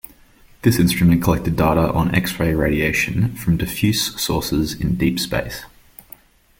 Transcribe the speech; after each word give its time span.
This 0.63 0.79
instrument 0.79 1.23
collected 1.23 1.55
data 1.55 1.93
on 1.93 2.15
X-ray 2.15 2.55
radiation 2.55 3.35
from 3.35 3.55
diffuse 3.57 4.19
sources 4.19 4.73
in 4.73 4.95
deep 4.95 5.19
space. 5.19 5.63